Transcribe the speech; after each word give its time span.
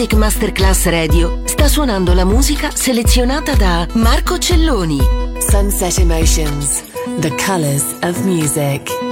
Music 0.00 0.16
Masterclass 0.16 0.86
Radio 0.86 1.42
sta 1.44 1.68
suonando 1.68 2.14
la 2.14 2.24
musica 2.24 2.70
selezionata 2.72 3.54
da 3.54 3.86
Marco 3.96 4.38
Celloni. 4.38 4.98
Sunset 5.46 5.98
Emotions, 5.98 6.82
the 7.18 7.28
colors 7.44 7.84
of 8.00 8.18
music. 8.24 9.09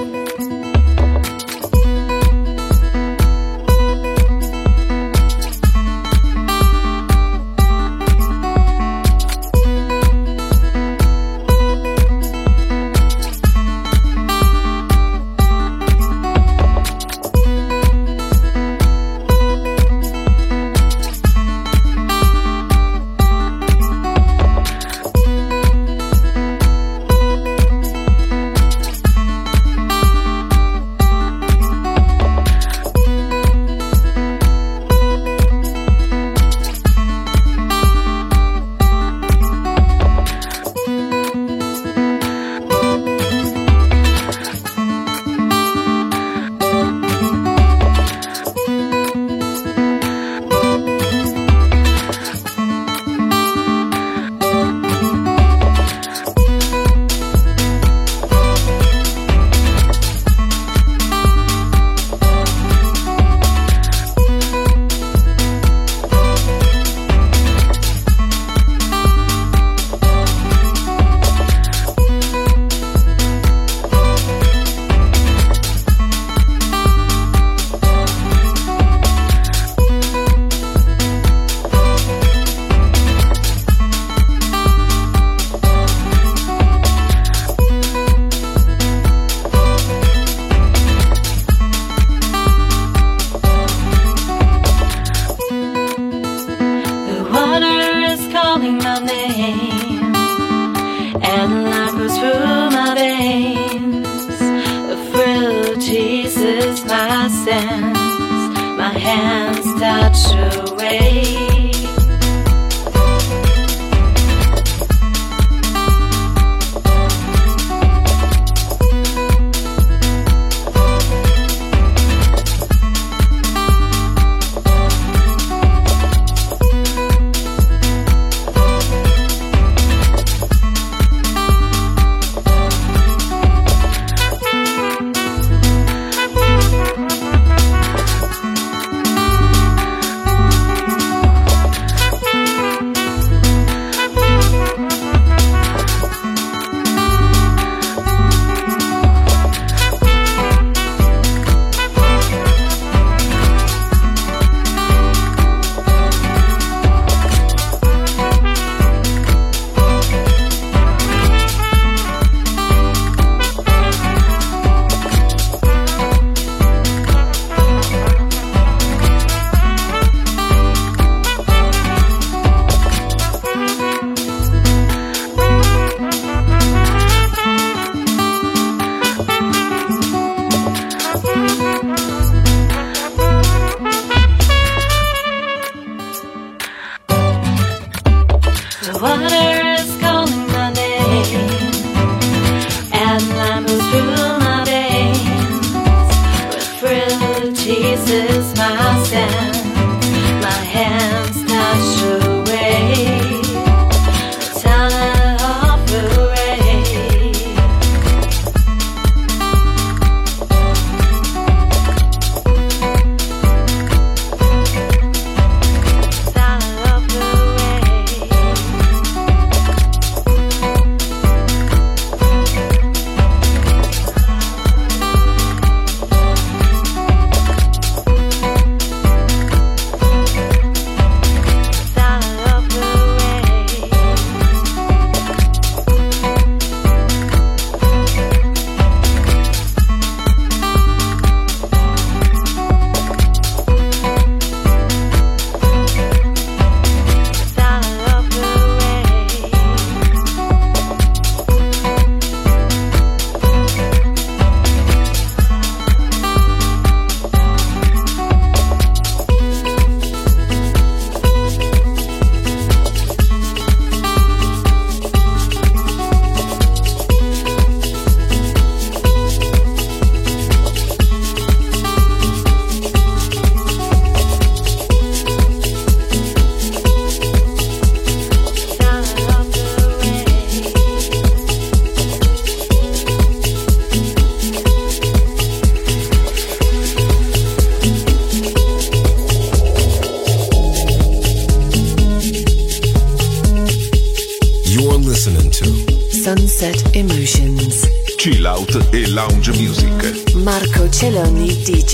hands 109.18 109.74
touch 109.80 110.22
away. 110.70 111.77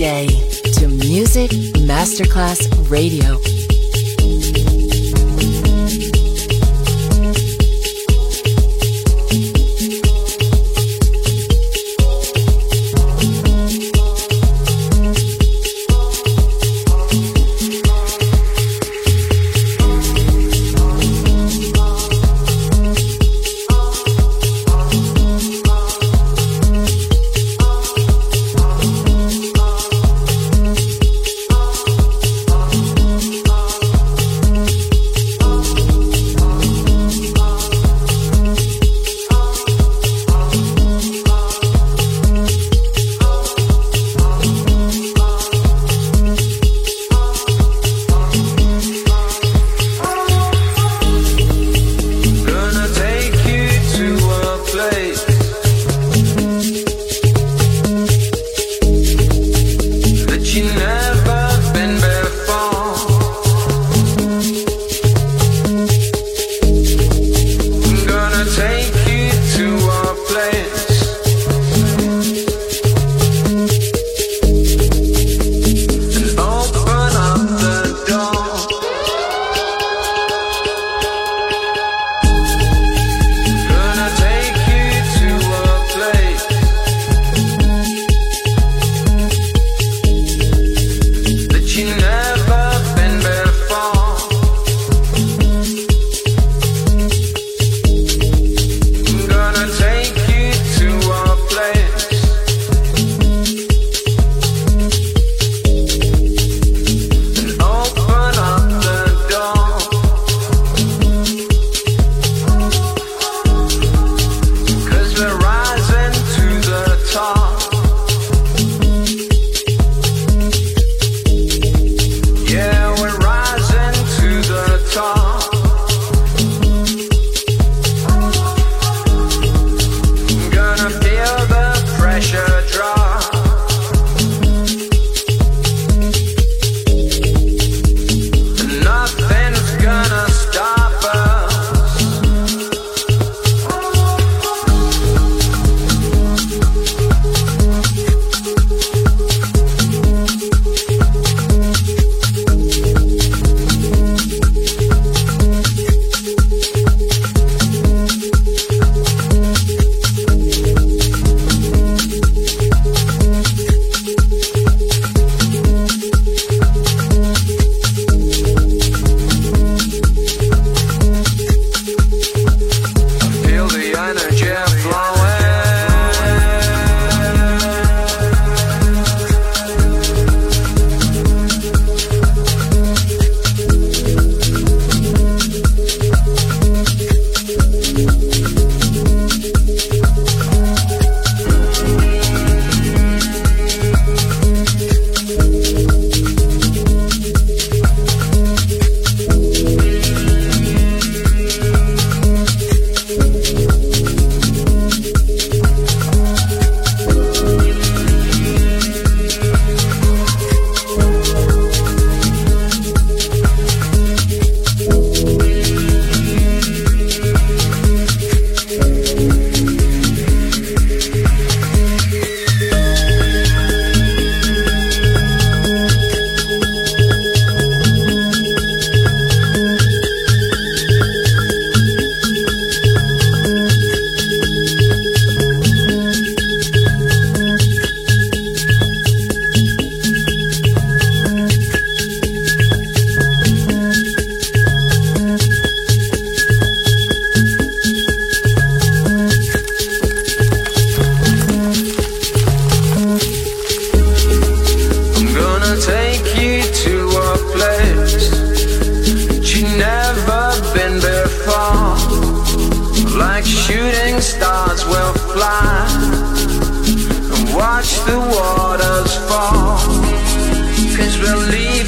DJ. 0.05 0.34